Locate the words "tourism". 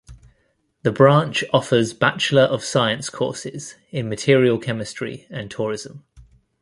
5.51-6.05